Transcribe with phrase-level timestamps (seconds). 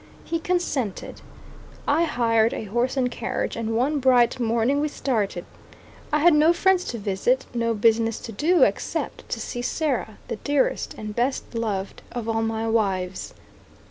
[0.23, 1.21] He consented;
[1.87, 5.45] I hired a horse and carriage, and one bright morning we started.
[6.11, 10.37] I had no friends to visit, no business to do, except to see Sarah the
[10.37, 13.35] dearest and best loved of all my wives.